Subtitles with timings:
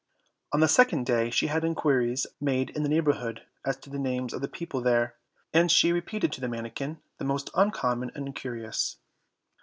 [0.51, 4.33] On the second day she had inquiries made in the neighborhood as to the names
[4.33, 5.13] of the people there,
[5.53, 8.97] and she repeated to the manikin the most uncommon and curious.